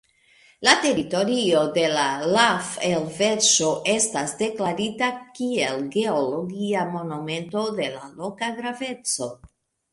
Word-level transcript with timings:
La 0.67 0.71
teritorio 0.85 1.59
de 1.75 1.83
la 1.91 2.05
laf-elverŝo 2.37 3.69
estas 3.93 4.35
deklarita 4.41 5.11
kiel 5.37 5.87
geologia 5.99 6.89
monumento 6.99 7.71
de 7.81 7.95
la 8.01 8.07
loka 8.21 8.55
graveco. 8.61 9.33